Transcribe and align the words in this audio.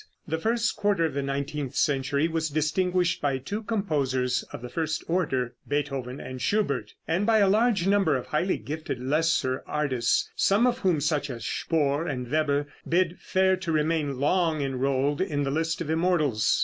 The 0.27 0.39
first 0.39 0.75
quarter 0.75 1.05
of 1.05 1.13
the 1.13 1.21
nineteenth 1.21 1.75
century 1.75 2.27
was 2.27 2.49
distinguished 2.49 3.21
by 3.21 3.37
two 3.37 3.61
composers 3.61 4.41
of 4.51 4.63
the 4.63 4.67
first 4.69 5.03
order 5.07 5.53
Beethoven 5.67 6.19
and 6.19 6.41
Schubert; 6.41 6.95
and 7.07 7.23
by 7.23 7.37
a 7.37 7.47
large 7.47 7.85
number 7.85 8.17
of 8.17 8.25
highly 8.25 8.57
gifted 8.57 8.99
lesser 8.99 9.61
artists, 9.67 10.31
some 10.35 10.65
of 10.65 10.79
whom, 10.79 11.01
such 11.01 11.29
as 11.29 11.45
Spohr 11.45 12.07
and 12.07 12.31
Weber, 12.31 12.65
bid 12.89 13.19
fair 13.19 13.55
to 13.57 13.71
remain 13.71 14.17
long 14.19 14.63
enrolled 14.63 15.21
in 15.21 15.43
the 15.43 15.51
list 15.51 15.81
of 15.81 15.89
immortals. 15.91 16.59